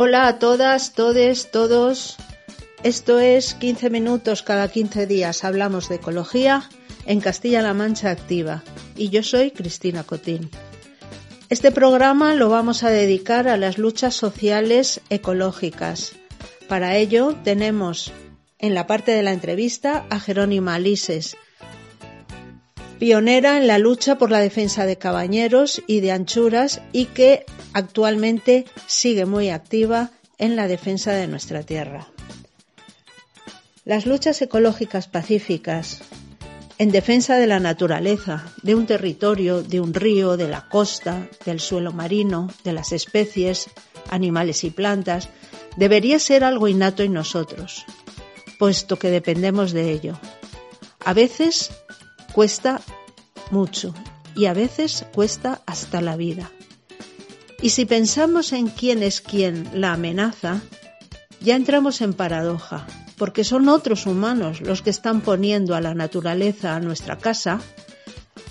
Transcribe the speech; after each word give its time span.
Hola 0.00 0.28
a 0.28 0.38
todas, 0.38 0.92
todes, 0.92 1.50
todos. 1.50 2.18
Esto 2.84 3.18
es 3.18 3.54
15 3.54 3.90
minutos 3.90 4.44
cada 4.44 4.68
15 4.68 5.08
días. 5.08 5.42
Hablamos 5.42 5.88
de 5.88 5.96
ecología 5.96 6.70
en 7.04 7.20
Castilla-La 7.20 7.74
Mancha 7.74 8.10
Activa 8.10 8.62
y 8.94 9.08
yo 9.08 9.24
soy 9.24 9.50
Cristina 9.50 10.04
Cotín. 10.04 10.50
Este 11.48 11.72
programa 11.72 12.34
lo 12.34 12.48
vamos 12.48 12.84
a 12.84 12.90
dedicar 12.90 13.48
a 13.48 13.56
las 13.56 13.76
luchas 13.76 14.14
sociales 14.14 15.00
ecológicas. 15.10 16.12
Para 16.68 16.94
ello 16.94 17.34
tenemos 17.42 18.12
en 18.60 18.76
la 18.76 18.86
parte 18.86 19.10
de 19.10 19.24
la 19.24 19.32
entrevista 19.32 20.06
a 20.10 20.20
Jerónima 20.20 20.76
Alises, 20.76 21.36
pionera 23.00 23.58
en 23.58 23.66
la 23.66 23.78
lucha 23.78 24.16
por 24.16 24.30
la 24.30 24.38
defensa 24.38 24.86
de 24.86 24.96
cabañeros 24.96 25.82
y 25.88 25.98
de 25.98 26.12
anchuras 26.12 26.82
y 26.92 27.06
que 27.06 27.46
actualmente 27.72 28.66
sigue 28.86 29.26
muy 29.26 29.50
activa 29.50 30.10
en 30.38 30.56
la 30.56 30.68
defensa 30.68 31.12
de 31.12 31.26
nuestra 31.26 31.62
tierra. 31.62 32.08
Las 33.84 34.06
luchas 34.06 34.40
ecológicas 34.42 35.08
pacíficas 35.08 36.02
en 36.78 36.92
defensa 36.92 37.36
de 37.36 37.48
la 37.48 37.58
naturaleza, 37.58 38.52
de 38.62 38.76
un 38.76 38.86
territorio, 38.86 39.62
de 39.62 39.80
un 39.80 39.92
río, 39.92 40.36
de 40.36 40.46
la 40.46 40.68
costa, 40.68 41.28
del 41.44 41.58
suelo 41.58 41.92
marino, 41.92 42.48
de 42.62 42.72
las 42.72 42.92
especies, 42.92 43.68
animales 44.10 44.62
y 44.62 44.70
plantas, 44.70 45.28
debería 45.76 46.20
ser 46.20 46.44
algo 46.44 46.68
innato 46.68 47.02
en 47.02 47.12
nosotros, 47.12 47.84
puesto 48.60 48.96
que 48.96 49.10
dependemos 49.10 49.72
de 49.72 49.90
ello. 49.90 50.20
A 51.04 51.14
veces 51.14 51.70
cuesta 52.32 52.80
mucho 53.50 53.92
y 54.36 54.46
a 54.46 54.52
veces 54.52 55.04
cuesta 55.12 55.62
hasta 55.66 56.00
la 56.00 56.16
vida. 56.16 56.52
Y 57.60 57.70
si 57.70 57.86
pensamos 57.86 58.52
en 58.52 58.68
quién 58.68 59.02
es 59.02 59.20
quién 59.20 59.68
la 59.74 59.94
amenaza, 59.94 60.60
ya 61.40 61.56
entramos 61.56 62.00
en 62.00 62.14
paradoja, 62.14 62.86
porque 63.16 63.42
son 63.42 63.68
otros 63.68 64.06
humanos 64.06 64.60
los 64.60 64.80
que 64.80 64.90
están 64.90 65.22
poniendo 65.22 65.74
a 65.74 65.80
la 65.80 65.94
naturaleza, 65.94 66.76
a 66.76 66.80
nuestra 66.80 67.18
casa, 67.18 67.60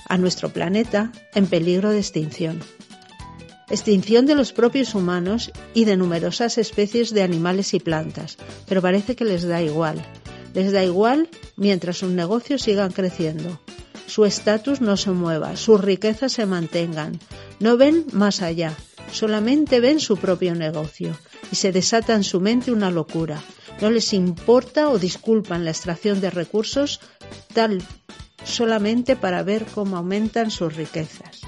a 0.10 0.18
nuestro 0.18 0.50
planeta, 0.50 1.14
en 1.34 1.48
peligro 1.48 1.92
de 1.92 2.00
extinción. 2.00 2.62
Extinción 3.70 4.26
de 4.26 4.36
los 4.36 4.52
propios 4.52 4.94
humanos 4.94 5.52
y 5.74 5.86
de 5.86 5.98
numerosas 5.98 6.58
especies 6.58 7.14
de 7.14 7.24
animales 7.24 7.74
y 7.74 7.80
plantas, 7.80 8.38
pero 8.68 8.82
parece 8.82 9.16
que 9.16 9.26
les 9.26 9.44
da 9.44 9.62
igual. 9.62 10.06
Les 10.54 10.72
da 10.74 10.84
igual 10.84 11.30
mientras 11.56 11.98
sus 11.98 12.12
negocios 12.12 12.62
sigan 12.62 12.92
creciendo, 12.92 13.60
su 14.06 14.26
estatus 14.26 14.80
no 14.80 14.96
se 14.96 15.12
mueva, 15.12 15.58
sus 15.58 15.80
riquezas 15.82 16.32
se 16.32 16.46
mantengan. 16.46 17.20
No 17.60 17.76
ven 17.76 18.06
más 18.14 18.42
allá, 18.42 18.74
solamente 19.12 19.80
ven 19.80 20.00
su 20.00 20.18
propio 20.18 20.56
negocio 20.56 21.18
y 21.52 21.56
se 21.56 21.72
desata 21.72 22.14
en 22.16 22.24
su 22.24 22.40
mente 22.42 22.72
una 22.72 22.92
locura. 22.92 23.42
No 23.82 23.90
les 23.90 24.14
importa 24.14 24.90
o 24.90 25.00
disculpan 25.00 25.66
la 25.66 25.72
extracción 25.72 26.20
de 26.22 26.30
recursos 26.30 27.00
tal 27.54 27.82
solamente 28.44 29.16
para 29.16 29.44
ver 29.44 29.66
cómo 29.66 29.98
aumentan 29.98 30.52
sus 30.52 30.76
riquezas. 30.76 31.42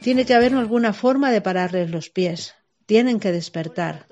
Tiene 0.00 0.24
que 0.24 0.34
haber 0.34 0.54
alguna 0.54 0.92
forma 0.92 1.30
de 1.30 1.40
pararles 1.40 1.90
los 1.90 2.08
pies. 2.08 2.54
Tienen 2.86 3.20
que 3.20 3.32
despertar. 3.32 4.06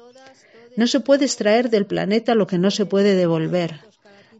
No 0.76 0.86
se 0.86 1.00
puede 1.00 1.24
extraer 1.24 1.70
del 1.70 1.86
planeta 1.86 2.34
lo 2.34 2.46
que 2.46 2.58
no 2.58 2.70
se 2.70 2.84
puede 2.84 3.14
devolver. 3.16 3.80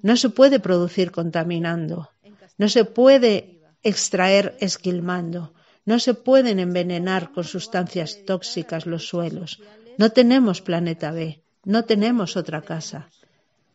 No 0.02 0.16
se 0.16 0.28
puede 0.28 0.60
producir 0.60 1.10
contaminando. 1.10 2.10
No 2.58 2.68
se 2.68 2.84
puede 2.84 3.60
extraer 3.82 4.56
esquilmando. 4.60 5.54
No 5.90 5.98
se 5.98 6.12
pueden 6.12 6.58
envenenar 6.58 7.32
con 7.32 7.44
sustancias 7.44 8.10
tóxicas 8.26 8.84
los 8.84 9.08
suelos. 9.08 9.50
No 9.96 10.10
tenemos 10.10 10.60
planeta 10.60 11.12
B. 11.12 11.42
No 11.64 11.86
tenemos 11.86 12.36
otra 12.36 12.60
casa. 12.60 13.08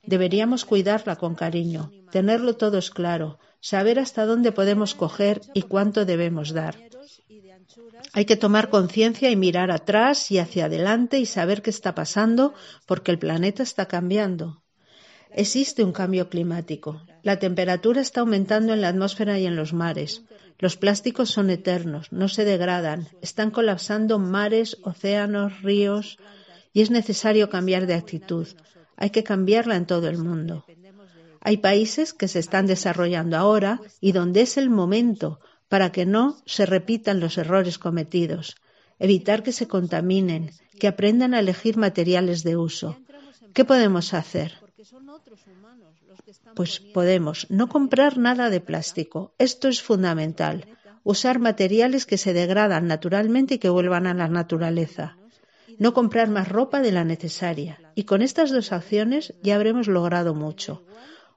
Deberíamos 0.03 0.63
cuidarla 0.63 1.15
con 1.15 1.33
cariño, 1.33 1.91
tenerlo 2.11 2.55
todos 2.55 2.91
claro, 2.91 3.39
saber 3.61 3.97
hasta 3.97 4.27
dónde 4.27 4.51
podemos 4.51 4.93
coger 4.93 5.41
y 5.55 5.63
cuánto 5.63 6.05
debemos 6.05 6.53
dar. 6.53 6.75
Hay 8.13 8.25
que 8.25 8.37
tomar 8.37 8.69
conciencia 8.69 9.31
y 9.31 9.35
mirar 9.35 9.71
atrás 9.71 10.29
y 10.29 10.37
hacia 10.37 10.65
adelante 10.65 11.17
y 11.17 11.25
saber 11.25 11.63
qué 11.63 11.71
está 11.71 11.95
pasando 11.95 12.53
porque 12.85 13.09
el 13.09 13.17
planeta 13.17 13.63
está 13.63 13.87
cambiando. 13.87 14.62
Existe 15.35 15.83
un 15.83 15.93
cambio 15.93 16.29
climático. 16.29 17.01
La 17.23 17.39
temperatura 17.39 18.01
está 18.01 18.21
aumentando 18.21 18.73
en 18.73 18.81
la 18.81 18.89
atmósfera 18.89 19.39
y 19.39 19.47
en 19.47 19.55
los 19.55 19.73
mares. 19.73 20.21
Los 20.59 20.77
plásticos 20.77 21.31
son 21.31 21.49
eternos, 21.49 22.11
no 22.11 22.27
se 22.29 22.45
degradan, 22.45 23.09
están 23.21 23.49
colapsando 23.49 24.19
mares, 24.19 24.77
océanos, 24.83 25.61
ríos 25.63 26.19
y 26.71 26.81
es 26.81 26.91
necesario 26.91 27.49
cambiar 27.49 27.87
de 27.87 27.95
actitud. 27.95 28.47
Hay 28.95 29.09
que 29.09 29.23
cambiarla 29.23 29.75
en 29.75 29.87
todo 29.87 30.07
el 30.07 30.19
mundo. 30.19 30.65
Hay 31.41 31.57
países 31.57 32.13
que 32.13 32.27
se 32.27 32.39
están 32.39 32.67
desarrollando 32.67 33.35
ahora 33.35 33.81
y 33.99 34.11
donde 34.11 34.41
es 34.41 34.57
el 34.57 34.69
momento 34.69 35.39
para 35.67 35.91
que 35.91 36.05
no 36.05 36.37
se 36.45 36.65
repitan 36.67 37.19
los 37.19 37.37
errores 37.39 37.79
cometidos, 37.79 38.55
evitar 38.99 39.41
que 39.41 39.51
se 39.51 39.67
contaminen, 39.67 40.51
que 40.79 40.87
aprendan 40.87 41.33
a 41.33 41.39
elegir 41.39 41.75
materiales 41.77 42.43
de 42.43 42.55
uso. 42.55 42.97
¿Qué 43.53 43.65
podemos 43.65 44.13
hacer? 44.13 44.62
Pues 46.55 46.79
podemos 46.79 47.47
no 47.49 47.69
comprar 47.69 48.17
nada 48.17 48.49
de 48.49 48.61
plástico. 48.61 49.33
Esto 49.37 49.67
es 49.67 49.81
fundamental. 49.81 50.67
Usar 51.03 51.39
materiales 51.39 52.05
que 52.05 52.17
se 52.17 52.33
degradan 52.33 52.87
naturalmente 52.87 53.55
y 53.55 53.59
que 53.59 53.69
vuelvan 53.69 54.07
a 54.07 54.13
la 54.13 54.27
naturaleza. 54.27 55.17
No 55.79 55.93
comprar 55.93 56.29
más 56.29 56.47
ropa 56.47 56.81
de 56.81 56.91
la 56.91 57.03
necesaria. 57.03 57.79
Y 57.95 58.03
con 58.03 58.21
estas 58.21 58.51
dos 58.51 58.71
acciones 58.71 59.33
ya 59.41 59.55
habremos 59.55 59.87
logrado 59.87 60.33
mucho. 60.33 60.85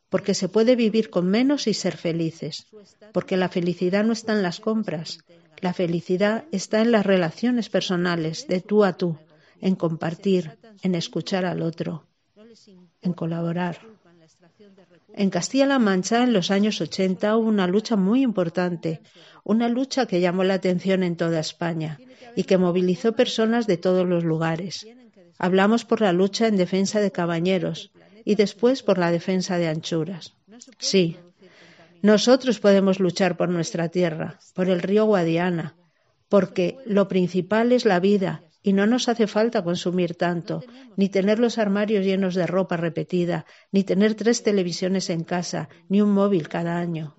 Porque 0.09 0.35
se 0.35 0.49
puede 0.49 0.77
vivir 0.77 1.11
con 1.11 1.29
menos 1.29 1.67
y 1.67 1.75
ser 1.75 1.97
felices. 1.97 2.67
Porque 3.13 3.37
la 3.37 3.49
felicidad 3.49 4.05
no 4.05 4.13
está 4.13 4.33
en 4.33 4.43
las 4.43 4.61
compras. 4.61 5.19
La 5.61 5.73
felicidad 5.73 6.45
está 6.53 6.81
en 6.83 6.93
las 6.93 7.07
relaciones 7.07 7.71
personales, 7.71 8.47
de 8.47 8.61
tú 8.61 8.85
a 8.85 8.93
tú, 8.93 9.19
en 9.61 9.75
compartir, 9.75 10.59
en 10.83 10.95
escuchar 10.95 11.47
al 11.47 11.63
otro, 11.63 12.05
en 13.07 13.15
colaborar. 13.15 13.79
En 15.15 15.31
Castilla-La 15.31 15.79
Mancha, 15.79 16.23
en 16.23 16.33
los 16.33 16.51
años 16.51 16.81
80, 16.81 17.37
hubo 17.37 17.49
una 17.49 17.67
lucha 17.67 17.97
muy 17.97 18.23
importante, 18.23 19.01
una 19.45 19.69
lucha 19.69 20.07
que 20.07 20.21
llamó 20.21 20.45
la 20.45 20.55
atención 20.55 21.03
en 21.03 21.17
toda 21.17 21.41
España 21.41 21.99
y 22.35 22.45
que 22.45 22.59
movilizó 22.59 23.15
personas 23.15 23.67
de 23.67 23.79
todos 23.79 24.07
los 24.07 24.25
lugares. 24.25 24.87
Hablamos 25.39 25.85
por 25.85 26.01
la 26.03 26.13
lucha 26.13 26.47
en 26.49 26.57
defensa 26.57 27.01
de 27.01 27.13
cabañeros 27.13 27.91
y 28.25 28.35
después 28.35 28.83
por 28.83 28.99
la 28.99 29.11
defensa 29.11 29.57
de 29.57 29.69
anchuras. 29.69 30.35
Sí, 30.79 31.17
Nosotros 32.03 32.61
podemos 32.61 33.01
luchar 33.01 33.37
por 33.37 33.49
nuestra 33.49 33.89
tierra, 33.89 34.39
por 34.55 34.69
el 34.69 34.83
río 34.83 35.07
Guadiana, 35.07 35.77
porque 36.29 36.77
lo 36.85 37.09
principal 37.09 37.73
es 37.73 37.85
la 37.85 38.01
vida 38.01 38.43
y 38.67 38.73
no 38.73 38.85
nos 38.89 39.09
hace 39.09 39.29
falta 39.29 39.63
consumir 39.63 40.17
tanto, 40.17 40.65
ni 40.97 41.09
tener 41.09 41.39
los 41.39 41.57
armarios 41.57 42.05
llenos 42.05 42.35
de 42.35 42.49
ropa 42.49 42.77
repetida, 42.77 43.47
ni 43.71 43.85
tener 43.85 44.17
tres 44.17 44.43
televisiones 44.43 45.09
en 45.09 45.23
casa, 45.23 45.69
ni 45.89 46.03
un 46.03 46.11
móvil 46.11 46.49
cada 46.49 46.77
año. 46.77 47.15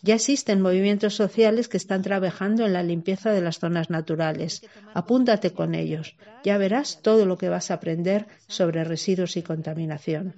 Ya 0.00 0.14
existen 0.14 0.62
movimientos 0.62 1.14
sociales 1.14 1.68
que 1.68 1.76
están 1.76 2.00
trabajando 2.00 2.64
en 2.64 2.72
la 2.72 2.82
limpieza 2.82 3.30
de 3.30 3.42
las 3.42 3.58
zonas 3.58 3.90
naturales. 3.90 4.62
Apúntate 4.94 5.52
con 5.52 5.74
ellos. 5.74 6.16
Ya 6.44 6.56
verás 6.56 7.02
todo 7.02 7.26
lo 7.26 7.36
que 7.36 7.50
vas 7.50 7.70
a 7.70 7.74
aprender 7.74 8.26
sobre 8.46 8.82
residuos 8.82 9.36
y 9.36 9.42
contaminación. 9.42 10.36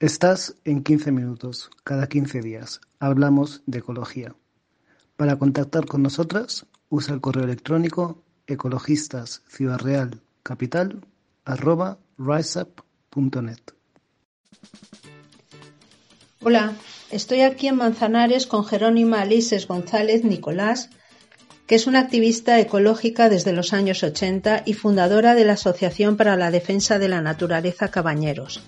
Estás 0.00 0.56
en 0.64 0.82
15 0.82 1.12
minutos, 1.12 1.70
cada 1.84 2.08
15 2.08 2.40
días. 2.40 2.80
Hablamos 2.98 3.62
de 3.66 3.78
ecología. 3.78 4.34
Para 5.16 5.38
contactar 5.38 5.86
con 5.86 6.02
nosotras, 6.02 6.66
usa 6.88 7.14
el 7.14 7.20
correo 7.20 7.44
electrónico 7.44 8.23
ecologistas 8.46 9.42
Ciudad 9.48 9.78
Real 9.78 10.20
Capital 10.42 11.04
arroba 11.44 11.98
riseup.net. 12.18 13.58
Hola, 16.42 16.74
estoy 17.10 17.40
aquí 17.40 17.68
en 17.68 17.76
Manzanares 17.76 18.46
con 18.46 18.64
Jerónima 18.64 19.22
Alices 19.22 19.66
González 19.66 20.24
Nicolás, 20.24 20.90
que 21.66 21.74
es 21.74 21.86
una 21.86 22.00
activista 22.00 22.60
ecológica 22.60 23.30
desde 23.30 23.52
los 23.52 23.72
años 23.72 24.02
80 24.02 24.64
y 24.66 24.74
fundadora 24.74 25.34
de 25.34 25.46
la 25.46 25.54
Asociación 25.54 26.16
para 26.16 26.36
la 26.36 26.50
Defensa 26.50 26.98
de 26.98 27.08
la 27.08 27.22
Naturaleza 27.22 27.90
Cabañeros. 27.90 28.62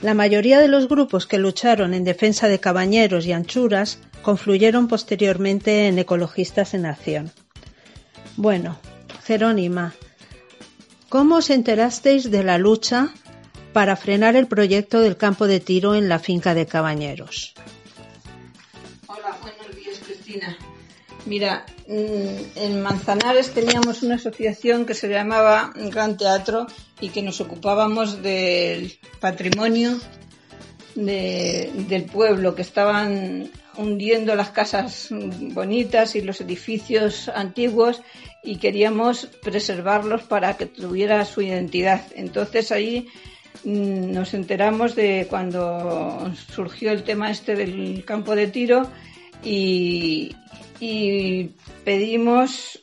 La 0.00 0.14
mayoría 0.14 0.60
de 0.60 0.68
los 0.68 0.88
grupos 0.88 1.26
que 1.26 1.38
lucharon 1.38 1.94
en 1.94 2.04
defensa 2.04 2.48
de 2.48 2.58
cabañeros 2.58 3.26
y 3.26 3.32
anchuras 3.32 3.98
confluyeron 4.22 4.88
posteriormente 4.88 5.86
en 5.86 5.98
Ecologistas 5.98 6.74
en 6.74 6.86
Acción. 6.86 7.30
Bueno, 8.36 8.78
Jerónima, 9.24 9.94
¿cómo 11.08 11.36
os 11.36 11.50
enterasteis 11.50 12.30
de 12.30 12.42
la 12.42 12.56
lucha 12.56 13.10
para 13.72 13.96
frenar 13.96 14.36
el 14.36 14.46
proyecto 14.46 15.00
del 15.00 15.16
campo 15.16 15.46
de 15.46 15.60
tiro 15.60 15.94
en 15.94 16.08
la 16.08 16.18
finca 16.18 16.54
de 16.54 16.66
Cabañeros? 16.66 17.54
Hola, 19.06 19.36
buenos 19.42 19.76
días, 19.76 19.98
Cristina. 20.04 20.56
Mira, 21.26 21.66
mm, 21.86 22.56
en 22.56 22.82
Manzanares 22.82 23.52
teníamos 23.52 24.02
una 24.02 24.16
asociación 24.16 24.86
que 24.86 24.94
se 24.94 25.08
llamaba 25.08 25.72
Gran 25.74 26.16
Teatro 26.16 26.66
y 27.00 27.10
que 27.10 27.22
nos 27.22 27.40
ocupábamos 27.40 28.22
del 28.22 28.98
patrimonio 29.20 30.00
del 30.94 32.04
pueblo, 32.10 32.54
que 32.54 32.62
estaban 32.62 33.50
hundiendo 33.76 34.34
las 34.34 34.50
casas 34.50 35.08
bonitas 35.10 36.14
y 36.16 36.22
los 36.22 36.40
edificios 36.40 37.28
antiguos 37.28 38.02
y 38.42 38.56
queríamos 38.56 39.26
preservarlos 39.42 40.22
para 40.22 40.56
que 40.56 40.66
tuviera 40.66 41.24
su 41.24 41.42
identidad. 41.42 42.02
Entonces 42.14 42.72
ahí 42.72 43.08
mm, 43.64 44.12
nos 44.12 44.34
enteramos 44.34 44.94
de 44.94 45.26
cuando 45.28 46.32
surgió 46.54 46.92
el 46.92 47.04
tema 47.04 47.30
este 47.30 47.54
del 47.54 48.04
campo 48.04 48.34
de 48.34 48.48
tiro 48.48 48.90
y, 49.44 50.34
y 50.80 51.54
pedimos 51.84 52.82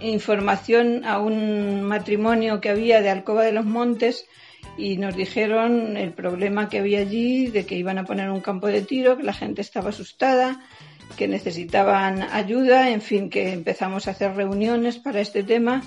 información 0.00 1.04
a 1.04 1.18
un 1.18 1.82
matrimonio 1.82 2.60
que 2.60 2.70
había 2.70 3.02
de 3.02 3.10
Alcoba 3.10 3.44
de 3.44 3.52
los 3.52 3.66
Montes 3.66 4.26
y 4.80 4.96
nos 4.96 5.14
dijeron 5.14 5.96
el 5.96 6.12
problema 6.12 6.68
que 6.68 6.78
había 6.78 7.00
allí, 7.00 7.48
de 7.48 7.66
que 7.66 7.76
iban 7.76 7.98
a 7.98 8.04
poner 8.04 8.30
un 8.30 8.40
campo 8.40 8.66
de 8.66 8.82
tiro, 8.82 9.16
que 9.16 9.22
la 9.22 9.34
gente 9.34 9.60
estaba 9.60 9.90
asustada, 9.90 10.60
que 11.16 11.28
necesitaban 11.28 12.22
ayuda, 12.22 12.90
en 12.90 13.02
fin, 13.02 13.30
que 13.30 13.52
empezamos 13.52 14.08
a 14.08 14.12
hacer 14.12 14.34
reuniones 14.34 14.98
para 14.98 15.20
este 15.20 15.42
tema 15.42 15.82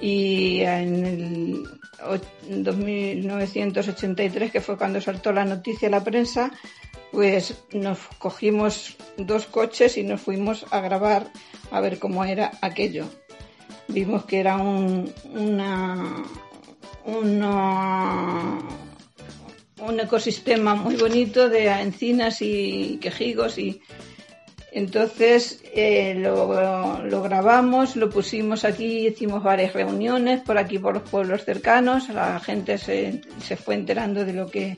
y 0.00 0.60
en 0.60 1.04
el 1.04 2.76
1983, 2.76 4.52
que 4.52 4.60
fue 4.60 4.76
cuando 4.76 5.00
saltó 5.00 5.32
la 5.32 5.44
noticia 5.44 5.88
a 5.88 5.90
la 5.90 6.04
prensa, 6.04 6.52
pues 7.10 7.64
nos 7.72 7.98
cogimos 8.18 8.96
dos 9.16 9.46
coches 9.46 9.96
y 9.96 10.04
nos 10.04 10.20
fuimos 10.20 10.66
a 10.70 10.80
grabar 10.80 11.32
a 11.70 11.80
ver 11.80 11.98
cómo 11.98 12.24
era 12.24 12.52
aquello. 12.60 13.06
Vimos 13.88 14.24
que 14.26 14.38
era 14.38 14.56
un, 14.58 15.12
una, 15.32 16.22
un 19.80 20.00
ecosistema 20.00 20.74
muy 20.74 20.96
bonito 20.96 21.48
de 21.48 21.68
encinas 21.68 22.42
y 22.42 22.98
quejigos 23.00 23.58
y 23.58 23.80
entonces 24.70 25.62
eh, 25.74 26.14
lo, 26.16 27.02
lo, 27.02 27.22
grabamos, 27.22 27.96
lo 27.96 28.10
pusimos 28.10 28.64
aquí, 28.64 29.06
hicimos 29.06 29.42
varias 29.42 29.72
reuniones 29.72 30.42
por 30.42 30.58
aquí 30.58 30.78
por 30.78 30.94
los 30.94 31.08
pueblos 31.08 31.44
cercanos, 31.44 32.10
la 32.10 32.38
gente 32.40 32.76
se, 32.76 33.22
se 33.42 33.56
fue 33.56 33.74
enterando 33.76 34.26
de 34.26 34.34
lo 34.34 34.50
que 34.50 34.76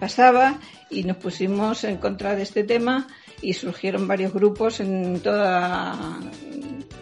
pasaba 0.00 0.58
y 0.88 1.04
nos 1.04 1.18
pusimos 1.18 1.84
en 1.84 1.98
contra 1.98 2.34
de 2.34 2.42
este 2.42 2.64
tema 2.64 3.06
y 3.42 3.52
surgieron 3.52 4.08
varios 4.08 4.32
grupos 4.32 4.80
en 4.80 5.20
toda 5.20 6.18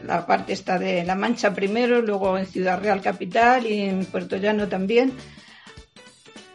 la 0.07 0.27
parte 0.27 0.53
esta 0.53 0.79
de 0.79 1.05
La 1.05 1.15
Mancha 1.15 1.55
primero, 1.55 2.03
luego 2.03 2.39
en 2.39 2.47
Ciudad 2.47 2.81
Real 2.81 3.01
Capital 3.01 3.67
y 3.67 3.81
en 3.81 4.05
Puerto 4.05 4.37
Llano 4.37 4.69
también. 4.69 5.13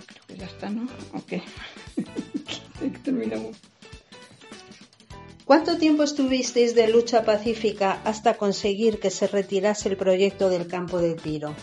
Creo 0.05 0.23
que 0.27 0.37
ya 0.37 0.45
está, 0.45 0.69
¿no? 0.69 0.87
Ok. 1.13 1.41
Terminamos. 3.03 3.57
¿Cuánto 5.45 5.77
tiempo 5.77 6.03
estuvisteis 6.03 6.75
de 6.75 6.89
lucha 6.89 7.25
pacífica 7.25 8.01
hasta 8.03 8.35
conseguir 8.35 8.99
que 8.99 9.09
se 9.09 9.25
retirase 9.25 9.89
el 9.89 9.97
proyecto 9.97 10.47
del 10.49 10.67
campo 10.67 10.99
de 10.99 11.15
tiro? 11.15 11.55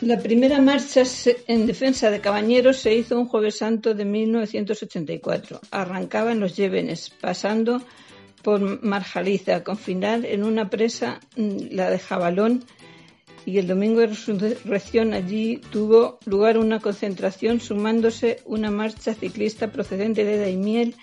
La 0.00 0.18
primera 0.18 0.60
marcha 0.60 1.04
en 1.46 1.66
defensa 1.66 2.10
de 2.10 2.20
Cabañeros 2.20 2.78
se 2.78 2.94
hizo 2.94 3.18
un 3.18 3.28
jueves 3.28 3.58
santo 3.58 3.94
de 3.94 4.04
1984. 4.04 5.60
Arrancaba 5.70 6.32
en 6.32 6.40
los 6.40 6.56
Llévenes, 6.56 7.10
pasando 7.20 7.80
por 8.46 8.84
Marjaliza, 8.84 9.64
con 9.64 9.76
final 9.76 10.24
en 10.24 10.44
una 10.44 10.70
presa, 10.70 11.18
mm, 11.34 11.72
la 11.72 11.90
de 11.90 11.98
Jabalón, 11.98 12.64
y 13.44 13.58
el 13.58 13.66
domingo 13.66 13.98
de 13.98 14.06
resurrección 14.06 15.14
allí 15.14 15.60
tuvo 15.72 16.20
lugar 16.26 16.56
una 16.56 16.78
concentración 16.78 17.58
sumándose 17.58 18.42
una 18.44 18.70
marcha 18.70 19.14
ciclista 19.14 19.72
procedente 19.72 20.24
de 20.24 20.38
Daimiel 20.38 20.94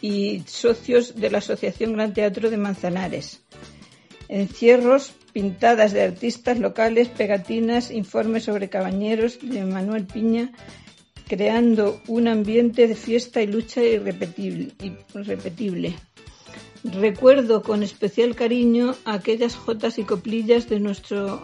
y 0.00 0.44
socios 0.46 1.16
de 1.16 1.32
la 1.32 1.38
Asociación 1.38 1.94
Gran 1.94 2.14
Teatro 2.14 2.48
de 2.48 2.58
Manzanares. 2.58 3.42
Encierros, 4.28 5.14
pintadas 5.32 5.92
de 5.92 6.02
artistas 6.02 6.60
locales, 6.60 7.08
pegatinas, 7.08 7.90
informes 7.90 8.44
sobre 8.44 8.68
cabañeros 8.68 9.40
de 9.42 9.64
Manuel 9.64 10.06
Piña, 10.06 10.52
creando 11.26 12.00
un 12.06 12.28
ambiente 12.28 12.86
de 12.86 12.94
fiesta 12.94 13.42
y 13.42 13.48
lucha 13.48 13.82
irrepetible. 13.82 14.74
Recuerdo 16.84 17.62
con 17.62 17.82
especial 17.82 18.36
cariño 18.36 18.94
aquellas 19.06 19.56
jotas 19.56 19.98
y 19.98 20.04
coplillas 20.04 20.68
de 20.68 20.80
nuestro, 20.80 21.42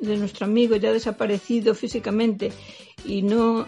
de 0.00 0.16
nuestro 0.16 0.46
amigo 0.46 0.76
ya 0.76 0.92
desaparecido 0.92 1.74
físicamente 1.74 2.52
y 3.04 3.22
no, 3.22 3.66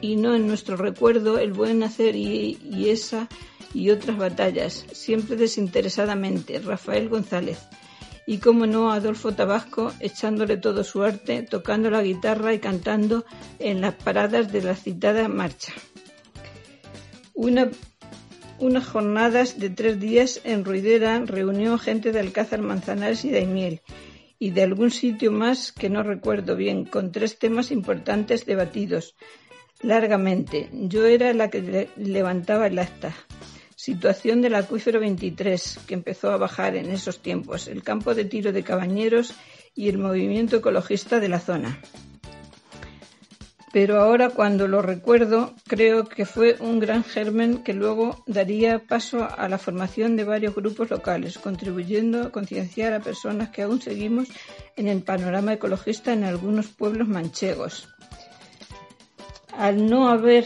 y 0.00 0.16
no 0.16 0.34
en 0.34 0.46
nuestro 0.46 0.78
recuerdo 0.78 1.38
el 1.38 1.52
buen 1.52 1.82
hacer 1.82 2.16
y, 2.16 2.88
esa 2.88 3.28
y 3.74 3.90
otras 3.90 4.16
batallas, 4.16 4.86
siempre 4.90 5.36
desinteresadamente, 5.36 6.60
Rafael 6.60 7.10
González 7.10 7.58
y, 8.26 8.38
como 8.38 8.66
no, 8.66 8.92
Adolfo 8.92 9.32
Tabasco 9.32 9.92
echándole 10.00 10.56
todo 10.56 10.82
su 10.82 11.02
arte, 11.02 11.42
tocando 11.42 11.90
la 11.90 12.02
guitarra 12.02 12.54
y 12.54 12.58
cantando 12.58 13.26
en 13.58 13.82
las 13.82 13.94
paradas 13.94 14.50
de 14.50 14.62
la 14.62 14.74
citada 14.74 15.28
marcha. 15.28 15.74
Una, 17.34 17.70
unas 18.58 18.86
jornadas 18.86 19.58
de 19.58 19.70
tres 19.70 20.00
días 20.00 20.40
en 20.44 20.64
Ruidera 20.64 21.22
reunió 21.24 21.78
gente 21.78 22.12
de 22.12 22.20
Alcázar 22.20 22.60
Manzanares 22.60 23.24
y 23.24 23.30
Daimiel 23.30 23.82
y 24.38 24.50
de 24.50 24.62
algún 24.62 24.90
sitio 24.90 25.32
más 25.32 25.72
que 25.72 25.88
no 25.88 26.02
recuerdo 26.02 26.56
bien, 26.56 26.84
con 26.84 27.12
tres 27.12 27.38
temas 27.38 27.70
importantes 27.70 28.46
debatidos 28.46 29.14
largamente. 29.80 30.68
Yo 30.72 31.06
era 31.06 31.32
la 31.32 31.48
que 31.48 31.88
levantaba 31.96 32.66
el 32.66 32.78
acta. 32.78 33.14
Situación 33.74 34.42
del 34.42 34.54
acuífero 34.54 35.00
23, 35.00 35.80
que 35.86 35.94
empezó 35.94 36.30
a 36.30 36.38
bajar 36.38 36.76
en 36.76 36.90
esos 36.90 37.20
tiempos, 37.20 37.68
el 37.68 37.82
campo 37.82 38.14
de 38.14 38.24
tiro 38.24 38.52
de 38.52 38.62
Cabañeros 38.62 39.34
y 39.74 39.88
el 39.88 39.98
movimiento 39.98 40.56
ecologista 40.56 41.20
de 41.20 41.28
la 41.28 41.40
zona. 41.40 41.80
Pero 43.72 44.00
ahora 44.00 44.30
cuando 44.30 44.68
lo 44.68 44.80
recuerdo, 44.80 45.54
creo 45.66 46.04
que 46.04 46.24
fue 46.24 46.56
un 46.60 46.78
gran 46.78 47.04
germen 47.04 47.62
que 47.62 47.74
luego 47.74 48.22
daría 48.26 48.78
paso 48.78 49.28
a 49.28 49.48
la 49.48 49.58
formación 49.58 50.16
de 50.16 50.24
varios 50.24 50.54
grupos 50.54 50.90
locales, 50.90 51.38
contribuyendo 51.38 52.22
a 52.22 52.30
concienciar 52.30 52.94
a 52.94 53.00
personas 53.00 53.50
que 53.50 53.62
aún 53.62 53.82
seguimos 53.82 54.28
en 54.76 54.88
el 54.88 55.02
panorama 55.02 55.52
ecologista 55.52 56.12
en 56.12 56.24
algunos 56.24 56.68
pueblos 56.68 57.08
manchegos. 57.08 57.88
Al 59.52 59.86
no 59.86 60.08
haber 60.08 60.44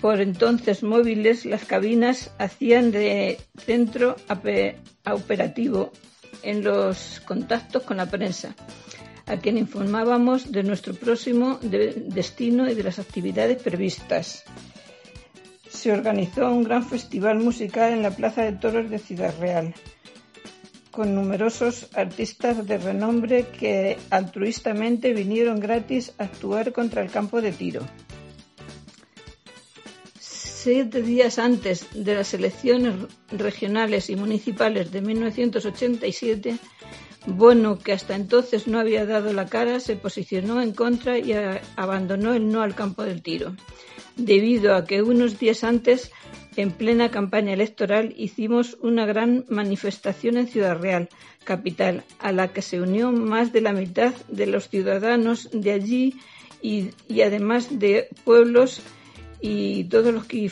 por 0.00 0.20
entonces 0.20 0.82
móviles, 0.82 1.44
las 1.46 1.64
cabinas 1.64 2.30
hacían 2.38 2.92
de 2.92 3.40
centro 3.58 4.16
operativo 5.04 5.90
en 6.42 6.62
los 6.62 7.20
contactos 7.26 7.82
con 7.82 7.96
la 7.96 8.06
prensa, 8.06 8.54
a 9.26 9.36
quien 9.38 9.58
informábamos 9.58 10.52
de 10.52 10.62
nuestro 10.62 10.94
próximo 10.94 11.58
destino 11.60 12.70
y 12.70 12.74
de 12.74 12.82
las 12.84 12.98
actividades 12.98 13.60
previstas. 13.62 14.44
Se 15.68 15.92
organizó 15.92 16.50
un 16.50 16.64
gran 16.64 16.84
festival 16.84 17.38
musical 17.38 17.92
en 17.92 18.02
la 18.02 18.12
Plaza 18.12 18.42
de 18.42 18.52
Toros 18.52 18.88
de 18.88 18.98
Ciudad 18.98 19.34
Real, 19.38 19.74
con 20.90 21.14
numerosos 21.14 21.88
artistas 21.94 22.66
de 22.66 22.78
renombre 22.78 23.46
que 23.48 23.98
altruistamente 24.10 25.12
vinieron 25.12 25.60
gratis 25.60 26.12
a 26.18 26.24
actuar 26.24 26.72
contra 26.72 27.02
el 27.02 27.10
campo 27.10 27.42
de 27.42 27.52
tiro 27.52 27.82
siete 30.66 31.00
días 31.00 31.38
antes 31.38 31.86
de 31.94 32.16
las 32.16 32.34
elecciones 32.34 32.92
regionales 33.30 34.10
y 34.10 34.16
municipales 34.16 34.90
de 34.90 35.00
1987, 35.00 36.58
Bono, 37.26 37.78
que 37.78 37.92
hasta 37.92 38.14
entonces 38.14 38.68
no 38.68 38.78
había 38.78 39.04
dado 39.04 39.32
la 39.32 39.46
cara, 39.46 39.80
se 39.80 39.96
posicionó 39.96 40.62
en 40.62 40.72
contra 40.72 41.18
y 41.18 41.32
abandonó 41.76 42.34
el 42.34 42.50
no 42.50 42.62
al 42.62 42.74
campo 42.74 43.02
del 43.02 43.22
tiro, 43.22 43.56
debido 44.16 44.74
a 44.74 44.84
que 44.84 45.02
unos 45.02 45.38
días 45.38 45.64
antes, 45.64 46.12
en 46.56 46.70
plena 46.70 47.10
campaña 47.10 47.52
electoral, 47.52 48.14
hicimos 48.16 48.78
una 48.80 49.06
gran 49.06 49.44
manifestación 49.48 50.36
en 50.36 50.46
Ciudad 50.46 50.78
Real, 50.78 51.08
capital, 51.44 52.04
a 52.18 52.32
la 52.32 52.52
que 52.52 52.62
se 52.62 52.80
unió 52.80 53.10
más 53.12 53.52
de 53.52 53.60
la 53.60 53.72
mitad 53.72 54.14
de 54.28 54.46
los 54.46 54.68
ciudadanos 54.68 55.50
de 55.52 55.72
allí 55.72 56.14
y, 56.62 56.90
y 57.08 57.22
además 57.22 57.78
de 57.78 58.08
pueblos 58.24 58.80
y 59.40 59.84
todos 59.84 60.14
los 60.14 60.24
que 60.24 60.50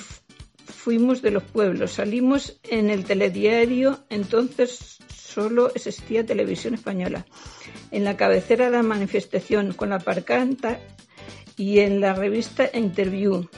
fuimos 0.66 1.22
de 1.22 1.30
los 1.30 1.42
pueblos. 1.42 1.92
Salimos 1.92 2.58
en 2.64 2.90
el 2.90 3.04
telediario, 3.04 4.00
entonces 4.10 4.98
solo 5.34 5.72
existía 5.74 6.24
televisión 6.24 6.74
española. 6.74 7.26
En 7.90 8.04
la 8.04 8.16
cabecera 8.16 8.66
de 8.66 8.72
la 8.72 8.82
manifestación 8.82 9.72
con 9.72 9.90
la 9.90 9.98
parcanta 9.98 10.78
y 11.56 11.80
en 11.80 12.00
la 12.00 12.14
revista 12.14 12.70
Interview. 12.72 13.48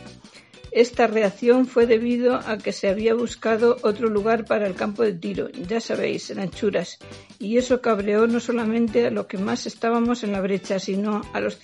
Esta 0.73 1.07
reacción 1.07 1.67
fue 1.67 1.87
debido 1.87 2.35
a 2.35 2.59
que 2.59 2.73
se 2.73 2.89
había 2.89 3.15
buscado 3.15 3.79
otro 3.83 4.09
lugar 4.09 4.45
para 4.45 4.67
el 4.67 4.75
campo 4.75 5.03
de 5.03 5.15
tiro, 5.15 5.49
ya 5.51 5.81
sabéis, 5.81 6.29
en 6.29 6.39
anchuras, 6.39 6.99
y 7.39 7.57
eso 7.57 7.81
cabreó 7.81 8.27
no 8.27 8.41
solamente 8.41 9.07
a 9.07 9.11
los 9.11 9.25
que 9.25 9.39
más 9.39 9.67
estábamos 9.67 10.23
en 10.23 10.33
la 10.33 10.43
brecha, 10.43 10.79
sino 10.79 11.23
a, 11.33 11.41
los 11.41 11.59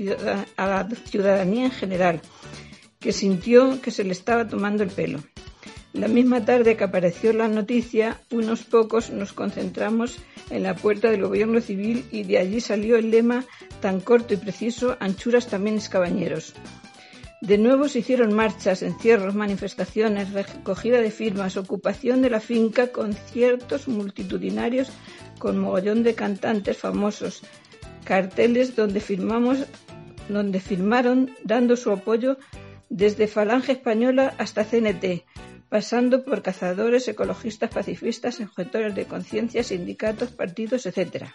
a 0.57 0.67
la 0.67 0.89
ciudadanía 1.05 1.67
en 1.67 1.73
general 1.73 2.23
que 3.01 3.13
sintió 3.13 3.83
que 3.83 3.91
se 3.91 4.05
le 4.05 4.13
estaba 4.13 4.47
tomando 4.47 4.83
el 4.83 4.91
pelo. 4.91 5.19
La 5.93 6.09
misma 6.09 6.43
tarde 6.45 6.77
que 6.77 6.85
apareció 6.85 7.35
la 7.35 7.49
noticia, 7.49 8.19
unos 8.31 8.65
pocos 8.65 9.11
nos 9.11 9.35
concentramos 9.35 10.19
en 10.49 10.63
la 10.63 10.75
puerta 10.75 11.11
del 11.11 11.23
gobierno 11.23 11.61
civil 11.61 12.07
y 12.11 12.23
de 12.25 12.39
allí 12.39 12.61
salió 12.63 12.97
el 12.97 13.11
lema 13.11 13.45
tan 13.81 14.01
corto 14.01 14.33
y 14.33 14.39
preciso, 14.39 14.97
anchuras 15.01 15.49
también 15.49 15.77
es 15.77 15.91
cabañeros. 15.91 16.55
De 17.43 17.59
nuevo 17.59 17.89
se 17.89 17.99
hicieron 17.99 18.33
marchas, 18.33 18.83
encierros, 18.83 19.35
manifestaciones, 19.35 20.33
recogida 20.33 21.01
de 21.01 21.11
firmas, 21.11 21.57
ocupación 21.57 22.23
de 22.23 22.31
la 22.31 22.41
finca, 22.41 22.87
conciertos 22.87 23.87
multitudinarios 23.87 24.91
con 25.39 25.59
mogollón 25.59 26.05
de 26.05 26.15
cantantes 26.15 26.79
famosos, 26.79 27.43
carteles 28.05 28.77
donde 28.77 29.01
firmamos, 29.01 29.67
donde 30.29 30.61
firmaron 30.61 31.33
dando 31.45 31.77
su 31.77 31.91
apoyo 31.91 32.39
desde 32.89 33.27
Falange 33.27 33.73
Española 33.73 34.35
hasta 34.39 34.65
CNT, 34.65 35.25
pasando 35.73 36.23
por 36.23 36.43
cazadores, 36.43 37.09
ecologistas, 37.09 37.71
pacifistas, 37.71 38.39
objetores 38.41 38.95
de 38.95 39.07
conciencia, 39.07 39.65
sindicatos, 39.65 40.31
partidos, 40.31 40.85
etc. 40.85 41.29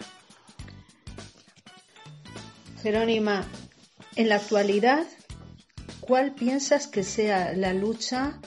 Jerónima, 2.84 3.48
en 4.15 4.29
la 4.29 4.36
actualidad, 4.36 5.08
¿cuál 6.01 6.36
piensas 6.36 6.86
que 6.86 7.03
sea 7.03 7.53
la 7.53 7.74
lucha 7.74 8.39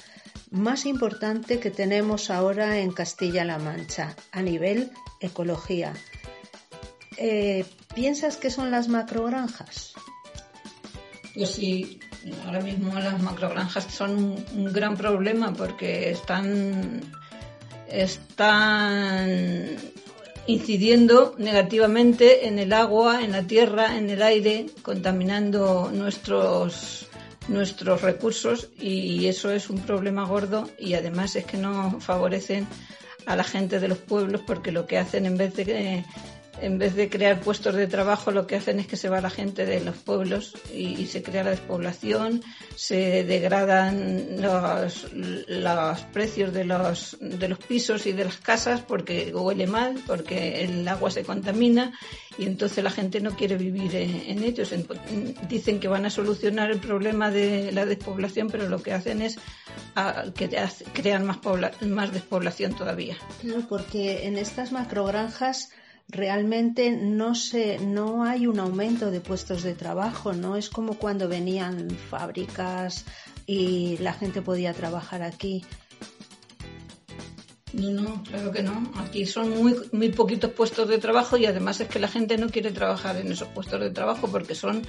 más 0.52 0.86
importante 0.86 1.58
que 1.58 1.72
tenemos 1.72 2.30
ahora 2.30 2.78
en 2.78 2.92
Castilla-La 2.92 3.58
Mancha 3.58 4.14
a 4.30 4.42
nivel 4.42 4.92
ecología? 5.20 5.92
Eh, 7.16 7.64
¿Piensas 7.96 8.36
que 8.36 8.50
son 8.50 8.70
las 8.70 8.86
macrogranjas? 8.86 9.94
Pues 11.34 11.50
sí, 11.50 11.98
ahora 12.44 12.60
mismo 12.60 12.92
las 12.98 13.20
macrogranjas 13.22 13.84
son 13.84 14.44
un, 14.54 14.72
gran 14.72 14.96
problema 14.96 15.52
porque 15.52 16.10
están, 16.10 17.00
están 17.88 19.76
incidiendo 20.46 21.34
negativamente 21.38 22.46
en 22.46 22.58
el 22.58 22.72
agua, 22.72 23.22
en 23.22 23.32
la 23.32 23.42
tierra, 23.44 23.96
en 23.96 24.10
el 24.10 24.22
aire, 24.22 24.66
contaminando 24.82 25.90
nuestros 25.92 27.06
nuestros 27.48 28.02
recursos 28.02 28.68
y 28.78 29.26
eso 29.26 29.50
es 29.50 29.70
un 29.70 29.80
problema 29.80 30.24
gordo 30.24 30.70
y 30.78 30.94
además 30.94 31.34
es 31.34 31.44
que 31.44 31.56
no 31.56 32.00
favorecen 32.00 32.66
a 33.26 33.34
la 33.34 33.42
gente 33.42 33.80
de 33.80 33.88
los 33.88 33.98
pueblos 33.98 34.42
porque 34.46 34.70
lo 34.70 34.86
que 34.86 34.98
hacen 34.98 35.26
en 35.26 35.36
vez 35.36 35.54
de 35.56 36.04
en 36.60 36.78
vez 36.78 36.94
de 36.94 37.08
crear 37.08 37.40
puestos 37.40 37.74
de 37.74 37.86
trabajo, 37.86 38.30
lo 38.30 38.46
que 38.46 38.56
hacen 38.56 38.80
es 38.80 38.86
que 38.86 38.96
se 38.96 39.08
va 39.08 39.20
la 39.20 39.30
gente 39.30 39.64
de 39.64 39.80
los 39.80 39.96
pueblos 39.96 40.54
y, 40.74 41.06
se 41.06 41.22
crea 41.22 41.44
la 41.44 41.50
despoblación, 41.50 42.42
se 42.76 43.24
degradan 43.24 44.40
los, 44.40 45.06
los, 45.12 46.00
precios 46.12 46.52
de 46.52 46.64
los, 46.64 47.16
de 47.20 47.48
los 47.48 47.58
pisos 47.58 48.06
y 48.06 48.12
de 48.12 48.24
las 48.24 48.36
casas 48.36 48.82
porque 48.82 49.32
huele 49.34 49.66
mal, 49.66 50.02
porque 50.06 50.64
el 50.64 50.86
agua 50.86 51.10
se 51.10 51.24
contamina 51.24 51.92
y 52.38 52.46
entonces 52.46 52.82
la 52.82 52.90
gente 52.90 53.20
no 53.20 53.32
quiere 53.32 53.56
vivir 53.56 53.94
en, 53.96 54.42
ellos. 54.42 54.72
Dicen 55.48 55.80
que 55.80 55.88
van 55.88 56.06
a 56.06 56.10
solucionar 56.10 56.70
el 56.70 56.78
problema 56.78 57.30
de 57.30 57.72
la 57.72 57.86
despoblación, 57.86 58.48
pero 58.48 58.68
lo 58.68 58.82
que 58.82 58.92
hacen 58.92 59.22
es 59.22 59.38
a, 59.94 60.24
que 60.34 60.48
crean 60.92 61.26
más, 61.26 61.38
más 61.82 62.12
despoblación 62.12 62.74
todavía. 62.74 63.16
Claro, 63.40 63.66
porque 63.68 64.26
en 64.26 64.38
estas 64.38 64.72
macrogranjas 64.72 65.70
realmente 66.10 66.90
no 66.90 67.34
se 67.34 67.78
no 67.78 68.24
hay 68.24 68.46
un 68.46 68.58
aumento 68.60 69.10
de 69.10 69.20
puestos 69.20 69.62
de 69.62 69.74
trabajo, 69.74 70.32
no 70.32 70.56
es 70.56 70.70
como 70.70 70.94
cuando 70.94 71.28
venían 71.28 71.90
fábricas 71.90 73.04
y 73.46 73.96
la 73.98 74.12
gente 74.12 74.42
podía 74.42 74.72
trabajar 74.72 75.22
aquí. 75.22 75.64
No, 77.72 77.90
no, 77.90 78.22
claro 78.24 78.50
que 78.50 78.62
no. 78.62 78.90
Aquí 78.96 79.26
son 79.26 79.50
muy, 79.50 79.76
muy 79.92 80.08
poquitos 80.08 80.50
puestos 80.52 80.88
de 80.88 80.98
trabajo 80.98 81.36
y 81.36 81.46
además 81.46 81.80
es 81.80 81.88
que 81.88 82.00
la 82.00 82.08
gente 82.08 82.36
no 82.36 82.48
quiere 82.48 82.72
trabajar 82.72 83.16
en 83.16 83.30
esos 83.30 83.48
puestos 83.48 83.80
de 83.80 83.90
trabajo 83.90 84.28
porque 84.28 84.56
son, 84.56 84.82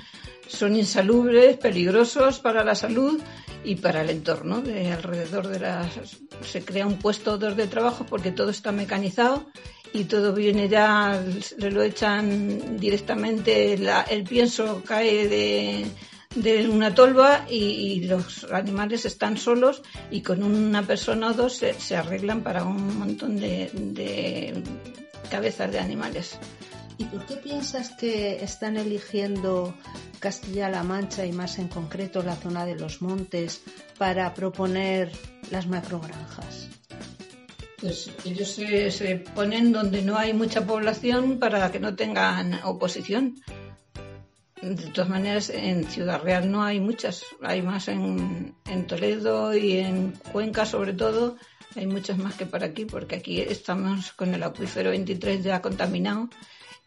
son 0.48 0.76
insalubres, 0.76 1.58
peligrosos 1.58 2.40
para 2.40 2.64
la 2.64 2.74
salud 2.74 3.22
y 3.64 3.76
para 3.76 4.02
el 4.02 4.10
entorno. 4.10 4.62
De 4.62 4.92
alrededor 4.92 5.48
de 5.48 5.60
las, 5.60 5.92
se 6.44 6.66
crea 6.66 6.88
un 6.88 6.98
puesto 6.98 7.38
de 7.38 7.68
trabajo 7.68 8.06
porque 8.10 8.32
todo 8.32 8.50
está 8.50 8.72
mecanizado 8.72 9.46
y 9.94 10.06
todo 10.06 10.34
viene 10.34 10.70
ya, 10.70 11.22
le 11.58 11.72
lo 11.72 11.84
echan 11.84 12.78
directamente, 12.78 13.74
el 13.74 14.24
pienso 14.24 14.82
cae 14.86 15.28
de, 15.28 15.86
de 16.36 16.70
una 16.70 16.96
tolva 16.96 17.46
y, 17.50 18.06
los 18.06 18.46
animales 18.52 19.06
están 19.06 19.38
solos 19.38 19.82
y 20.10 20.22
con 20.22 20.44
una 20.44 20.84
persona 20.84 21.30
o 21.30 21.34
dos 21.34 21.58
se, 21.58 21.96
arreglan 21.96 22.42
para 22.42 22.64
un 22.64 22.98
montón 22.98 23.38
de, 23.38 23.70
de 23.74 24.64
cabezas 25.30 25.72
de 25.72 25.80
animales. 25.80 26.38
¿Y 26.98 27.06
por 27.06 27.26
qué 27.26 27.36
piensas 27.36 27.90
que 27.90 28.44
están 28.44 28.78
eligiendo 28.78 29.74
Castilla-La 30.20 30.84
Mancha 30.84 31.26
y 31.26 31.32
más 31.32 31.58
en 31.58 31.68
concreto 31.68 32.22
la 32.22 32.36
zona 32.36 32.66
de 32.66 32.76
los 32.76 33.02
montes 33.02 33.62
para 33.98 34.34
proponer 34.34 35.12
las 35.50 35.68
macrogranjas? 35.68 36.81
Pues 37.82 38.12
ellos 38.26 38.50
se, 38.50 39.16
ponen 39.36 39.72
donde 39.72 40.04
no 40.04 40.18
hay 40.18 40.34
mucha 40.34 40.66
población 40.66 41.40
para 41.40 41.72
que 41.72 41.80
no 41.80 41.96
tengan 41.96 42.62
oposición. 42.64 43.36
De 44.62 44.92
todas 44.92 45.10
maneras, 45.10 45.50
en 45.50 45.86
Ciudad 45.86 46.22
Real 46.22 46.52
no 46.52 46.64
hay 46.64 46.80
muchas, 46.80 47.26
hay 47.42 47.64
más 47.64 47.88
en, 47.88 48.54
en 48.70 48.86
Toledo 48.86 49.56
y 49.58 49.80
en 49.80 50.12
Cuenca 50.32 50.68
sobre 50.68 50.94
todo, 50.94 51.36
hay 51.76 51.88
muchas 51.88 52.20
más 52.20 52.36
que 52.36 52.46
por 52.46 52.64
aquí, 52.64 52.86
porque 52.86 53.16
aquí 53.16 53.42
estamos 53.42 54.12
con 54.12 54.36
el 54.36 54.44
acuífero 54.44 54.92
23 54.92 55.44
ya 55.44 55.62
contaminado 55.64 56.30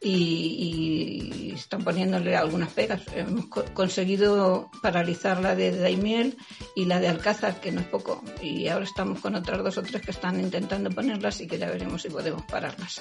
y, 0.05 1.53
están 1.55 1.83
poniéndole 1.83 2.37
algunas 2.37 2.71
pegas. 2.71 3.03
Hemos 3.15 3.47
conseguido 3.47 4.71
paralizar 4.83 5.41
la 5.41 5.55
de 5.55 5.77
Daimiel 5.77 6.37
y 6.75 6.85
la 6.85 7.01
de 7.01 7.09
Alcázar, 7.09 7.61
que 7.61 7.73
no 7.73 7.81
es 7.81 7.87
poco, 7.87 8.23
y 8.43 8.69
ahora 8.69 8.85
estamos 8.85 9.21
con 9.21 9.35
otras 9.35 9.63
dos 9.63 9.79
o 9.79 9.83
tres 9.83 10.03
que 10.03 10.11
están 10.11 10.39
intentando 10.41 10.91
ponerlas 10.91 11.41
y 11.41 11.47
que 11.47 11.59
ya 11.59 11.71
veremos 11.71 12.03
si 12.03 12.11
podemos 12.11 12.43
pararlas. 12.43 13.01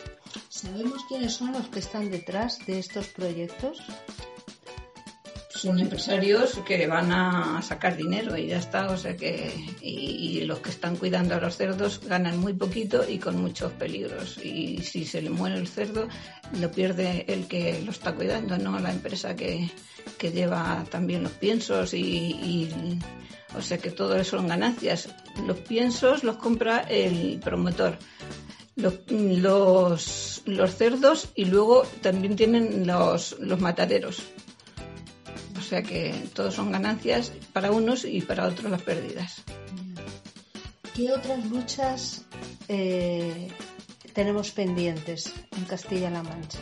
¿Sabemos 0.50 1.04
quiénes 1.08 1.34
son 1.34 1.52
los 1.52 1.68
que 1.68 1.80
están 1.80 2.10
detrás 2.10 2.66
de 2.66 2.80
estos 2.80 3.08
proyectos? 3.08 3.82
Son 5.64 5.80
empresarios 5.80 6.60
que 6.68 6.88
van 6.88 7.14
a 7.14 7.62
sacar 7.62 7.96
dinero 7.96 8.36
y 8.36 8.48
ya 8.48 8.58
está, 8.58 8.90
o 8.90 8.98
sea 8.98 9.16
que 9.16 9.50
y, 9.82 10.42
los 10.44 10.60
que 10.60 10.72
están 10.72 10.98
cuidando 10.98 11.36
a 11.36 11.40
los 11.40 11.56
cerdos 11.56 12.02
ganan 12.06 12.38
muy 12.38 12.52
poquito 12.52 13.08
y 13.08 13.18
con 13.18 13.42
muchos 13.42 13.72
peligros 13.72 14.38
y 14.44 14.80
si 14.80 15.06
se 15.06 15.22
le 15.22 15.30
muere 15.30 15.56
el 15.56 15.70
cerdo 15.70 16.10
lo 16.60 16.70
pierde 16.70 17.24
el 17.30 17.48
que 17.48 17.82
lo 17.82 17.92
está 17.92 18.14
cuidando, 18.14 18.58
no 18.58 18.78
la 18.78 18.92
empresa 18.92 19.38
que, 19.38 19.72
que 20.18 20.34
lleva 20.34 20.84
también 20.92 21.24
los 21.24 21.32
piensos 21.32 21.94
y, 21.94 22.70
o 23.58 23.62
sea 23.62 23.78
que 23.78 23.92
todo 23.92 24.18
eso 24.18 24.36
son 24.36 24.50
ganancias. 24.50 25.08
Los 25.48 25.60
piensos 25.60 26.26
los 26.26 26.36
compra 26.38 26.80
el 26.80 27.40
promotor. 27.40 27.98
Los, 28.76 28.96
los, 29.10 30.42
los 30.46 30.76
cerdos 30.76 31.30
y 31.36 31.46
luego 31.46 31.84
también 32.02 32.36
tienen 32.36 32.86
los, 32.86 33.38
los 33.40 33.62
mataderos 33.62 34.24
sea 35.74 35.82
que 35.82 36.14
todos 36.36 36.54
son 36.54 36.72
ganancias 36.72 37.32
para 37.52 37.72
unos 37.72 38.06
y 38.06 38.22
para 38.22 38.46
otros 38.46 38.70
las 38.70 38.84
pérdidas. 38.84 39.42
¿Qué 40.94 41.12
otras 41.12 41.44
luchas 41.50 42.26
eh, 42.68 43.48
tenemos 44.14 44.52
pendientes 44.52 45.34
en 45.58 45.66
Castilla-La 45.66 46.22
Mancha? 46.22 46.60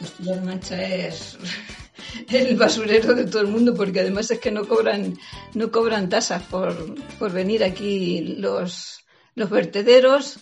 Castilla-La 0.00 0.42
Mancha 0.42 0.82
es 0.82 1.38
el 2.30 2.56
basurero 2.56 3.14
de 3.14 3.26
todo 3.26 3.42
el 3.42 3.48
mundo 3.48 3.74
porque 3.76 4.00
además 4.00 4.28
es 4.32 4.40
que 4.40 4.50
no 4.50 4.66
cobran 4.66 5.16
no 5.54 5.70
cobran 5.70 6.08
tasas 6.08 6.42
por, 6.42 6.96
por 7.20 7.30
venir 7.30 7.62
aquí 7.62 8.34
los, 8.40 9.04
los 9.36 9.50
vertederos 9.50 10.40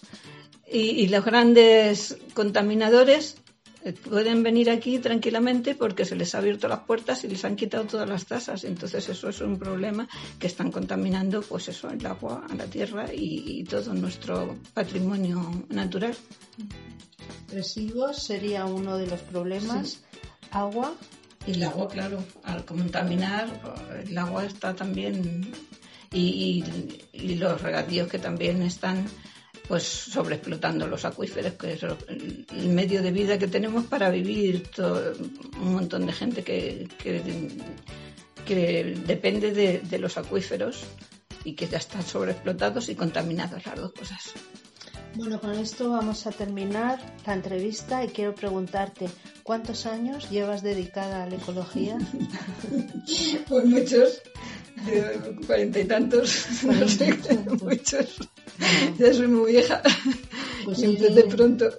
y 0.67 1.07
los 1.09 1.23
grandes 1.23 2.17
contaminadores 2.33 3.37
pueden 3.93 4.43
venir 4.43 4.71
aquí 4.71 4.99
tranquilamente 4.99 5.75
porque 5.75 6.05
se 6.05 6.17
les 6.17 6.35
ha 6.35 6.39
abierto 6.39 6.69
las 6.69 6.81
puertas 6.81 7.23
y 7.25 7.29
les 7.29 7.45
han 7.45 7.57
quitado 7.57 7.85
todas 7.85 8.09
las 8.09 8.27
tasas. 8.27 8.65
Entonces 8.65 9.09
eso 9.09 9.29
es 9.29 9.41
un 9.41 9.59
problema 9.59 10.09
que 10.39 10.47
están 10.47 10.71
contaminando 10.73 11.43
pues 11.43 11.69
eso, 11.69 11.91
el 11.91 12.05
agua, 12.07 12.47
a 12.49 12.55
la 12.55 12.65
tierra 12.65 13.07
y, 13.13 13.65
todo 13.65 13.95
nuestro 13.95 14.57
patrimonio 14.73 15.65
natural. 15.69 16.15
Residuos 17.51 18.23
sería 18.23 18.65
uno 18.65 18.97
de 18.97 19.07
los 19.07 19.21
problemas. 19.21 20.01
Agua. 20.51 20.95
Y 21.47 21.53
el 21.53 21.65
agua, 21.65 21.89
claro, 21.89 22.25
al 22.45 22.65
contaminar, 22.65 23.49
el 24.07 24.17
agua 24.17 24.47
está 24.47 24.75
también 24.75 25.53
y, 26.11 26.65
y 27.13 27.35
los 27.35 27.61
regadíos 27.61 28.09
que 28.09 28.19
también 28.19 28.63
están 28.63 29.07
pues 29.69 29.85
sobreexplotando 29.85 30.87
los 30.87 31.05
acuíferos, 31.05 31.55
que 31.55 31.73
es 31.73 31.83
el 31.83 32.69
medio 32.69 33.03
de 33.03 33.13
vida 33.13 33.39
que 33.39 33.49
tenemos 33.49 33.85
para 33.87 34.11
vivir 34.11 34.69
todo, 34.69 35.15
un 35.61 35.75
montón 35.75 36.07
de 36.07 36.13
gente 36.13 36.43
que, 36.43 36.89
que, 36.99 38.95
depende 39.07 39.53
de, 39.53 39.99
los 39.99 40.19
acuíferos 40.19 40.85
y 41.45 41.55
que 41.55 41.67
ya 41.67 41.79
están 41.79 42.03
sobreexplotados 42.03 42.89
y 42.91 42.95
contaminados 42.95 43.65
las 43.65 43.77
dos 43.77 43.93
cosas. 43.93 44.33
Bueno, 45.15 45.41
con 45.41 45.53
esto 45.53 45.91
vamos 45.91 46.27
a 46.27 46.33
terminar 46.33 46.99
la 47.25 47.35
entrevista 47.35 48.05
y 48.05 48.09
quiero 48.09 48.35
preguntarte, 48.35 49.09
¿cuántos 49.45 49.87
años 49.87 50.29
llevas 50.29 50.63
dedicada 50.63 51.23
a 51.23 51.27
la 51.29 51.37
ecología? 51.37 51.97
pues 53.49 53.65
muchos, 53.65 54.23
cuarenta 55.47 55.81
y 55.81 55.85
tantos, 55.85 56.47
no 56.65 56.89
sé, 56.89 57.17
muchos. 57.63 58.19
Ya 58.99 59.13
soy 59.13 59.29
muy 59.29 59.53
vieja. 59.53 59.83
Pues 60.65 60.81
de 61.15 61.25
pronto. 61.25 61.71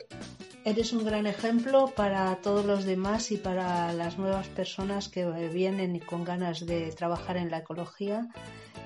Eres 0.65 0.94
un 0.94 1.05
gran 1.05 1.27
ejemplo 1.27 1.94
para 1.96 2.36
todos 2.38 2.65
los 2.65 2.86
demás 2.86 3.32
y 3.32 3.38
para 3.38 3.94
las 3.94 4.17
nuevas 4.17 4.48
personas 4.48 5.10
que 5.10 5.24
vienen 5.50 5.96
y 5.96 6.00
con 6.00 6.24
ganas 6.24 6.65
de 6.65 6.91
trabajar 6.91 7.38
en 7.38 7.51
la 7.51 7.60
ecología. 7.60 8.27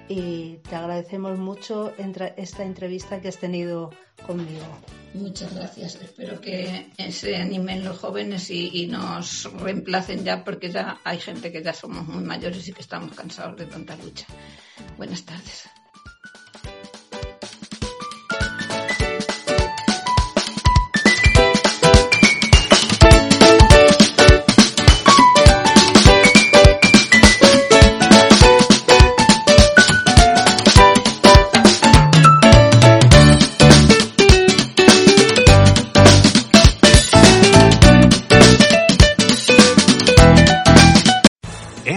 Y 0.10 0.58
te 0.67 0.75
agradecemos 0.75 1.38
mucho 1.39 1.93
esta 2.36 2.63
entrevista 2.65 3.22
que 3.22 3.29
has 3.29 3.38
tenido 3.38 3.91
conmigo. 4.27 4.65
Muchas 5.13 5.55
gracias. 5.55 5.96
Espero 6.01 6.41
que 6.41 6.89
se 7.12 7.38
animen 7.38 7.86
los 7.86 7.97
jóvenes 7.97 8.49
y, 8.49 8.69
y, 8.73 8.88
nos 8.88 9.49
reemplacen 9.54 10.25
ya, 10.25 10.43
porque 10.43 10.69
ya 10.69 10.99
hay 11.06 11.19
gente 11.19 11.52
que 11.52 11.63
ya 11.63 11.73
somos 11.73 12.06
muy 12.08 12.23
mayores 12.23 12.67
y 12.67 12.73
que 12.73 12.82
estamos 12.82 13.15
cansados 13.15 13.56
de 13.56 13.65
tanta 13.67 13.95
lucha. 13.95 14.25
Buenas 14.97 15.23
tardes. 15.23 15.69